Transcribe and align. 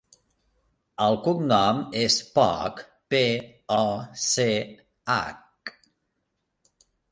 El 1.07 1.17
cognom 1.27 1.83
és 2.05 2.15
Poch: 2.39 2.81
pe, 3.15 3.21
o, 3.77 3.87
ce, 4.25 4.49
hac. 5.19 5.75